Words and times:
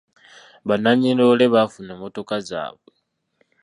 Bannannyini 0.67 1.15
loole 1.19 1.45
baafuna 1.53 1.91
emmotoka 1.95 2.35
zaabwe. 2.47 2.89